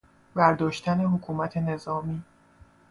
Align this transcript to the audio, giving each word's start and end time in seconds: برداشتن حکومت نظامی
برداشتن 0.35 0.99
حکومت 1.01 1.57
نظامی 1.57 2.23